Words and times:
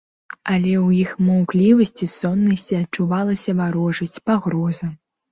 Але 0.51 0.71
ў 0.75 0.99
іх 1.01 1.09
маўклівасці, 1.25 2.07
соннасці 2.13 2.73
адчувалася 2.77 3.51
варожасць, 3.59 4.23
пагроза. 4.31 4.89